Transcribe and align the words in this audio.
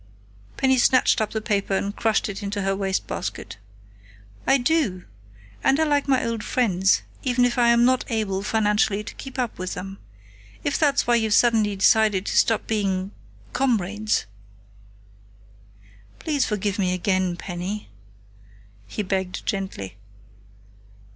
Penny 0.57 0.79
snatched 0.79 1.21
up 1.21 1.29
the 1.29 1.41
paper 1.41 1.75
and 1.77 1.95
crushed 1.95 2.27
it 2.27 2.41
into 2.41 2.63
her 2.63 2.75
wastebasket. 2.75 3.57
"I 4.47 4.57
do! 4.57 5.03
And 5.63 5.79
I 5.79 5.83
like 5.83 6.07
my 6.07 6.25
old 6.25 6.43
friends, 6.43 7.03
even 7.21 7.45
if 7.45 7.59
I 7.59 7.67
am 7.67 7.85
not 7.85 8.05
able, 8.09 8.41
financially, 8.41 9.03
to 9.03 9.13
keep 9.13 9.37
up 9.37 9.59
with 9.59 9.75
them.... 9.75 9.99
If 10.63 10.79
that's 10.79 11.05
why 11.05 11.17
you've 11.17 11.35
suddenly 11.35 11.75
decided 11.75 12.25
to 12.25 12.35
stop 12.35 12.65
being 12.65 13.11
comrades" 13.53 14.25
"Please 16.17 16.45
forgive 16.45 16.79
me 16.79 16.95
again, 16.95 17.35
Penny," 17.35 17.89
he 18.87 19.03
begged 19.03 19.45
gently. 19.45 19.97